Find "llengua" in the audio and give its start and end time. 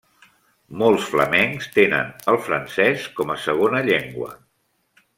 3.93-4.35